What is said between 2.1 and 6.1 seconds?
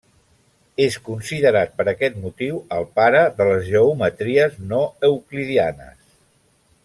motiu el pare de les geometries no euclidianes.